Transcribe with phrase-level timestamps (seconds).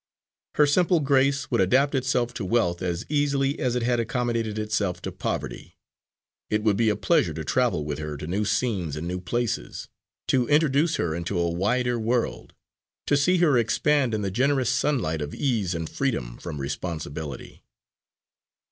[0.55, 4.99] Her simple grace would adapt itself to wealth as easily as it had accommodated itself
[5.03, 5.77] to poverty.
[6.49, 9.89] It would be a pleasure to travel with her to new scenes and new places,
[10.29, 12.55] to introduce her into a wider world,
[13.05, 17.63] to see her expand in the generous sunlight of ease and freedom from responsibility.